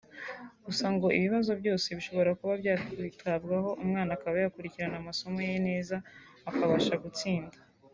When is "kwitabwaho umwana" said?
2.39-4.11